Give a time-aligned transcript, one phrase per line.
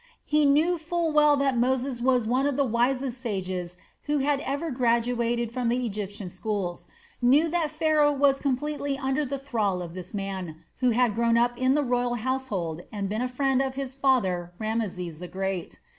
[0.25, 4.71] He knew full well that Moses was one of the wisest sages who had ever
[4.71, 6.87] graduated from the Egyptian schools,
[7.21, 11.55] knew that Pharaoh was completely under the thrall of this man who had grown up
[11.55, 15.79] in the royal household and been a friend of his father Rameses the Great.